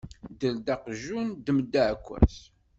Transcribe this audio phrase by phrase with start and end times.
[0.31, 2.35] Dder-d aqjun, ddem-d aɛekkaz!